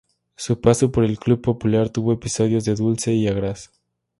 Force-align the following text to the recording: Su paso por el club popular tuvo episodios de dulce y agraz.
Su 0.35 0.59
paso 0.59 0.91
por 0.91 1.03
el 1.05 1.19
club 1.19 1.41
popular 1.41 1.89
tuvo 1.91 2.11
episodios 2.11 2.65
de 2.65 2.73
dulce 2.73 3.13
y 3.13 3.27
agraz. 3.27 3.69